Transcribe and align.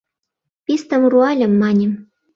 «Пистым 0.65 1.03
руальым» 1.11 1.53
маньым,- 1.61 1.93